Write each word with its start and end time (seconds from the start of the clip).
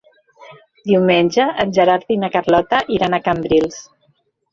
Diumenge 0.91 1.45
en 1.63 1.73
Gerard 1.79 2.09
i 2.15 2.17
na 2.21 2.29
Carlota 2.37 2.79
iran 2.97 3.15
a 3.15 3.21
Cambrils. 3.29 3.79